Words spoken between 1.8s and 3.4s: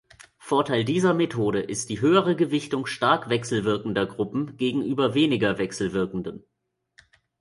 die höhere Gewichtung stark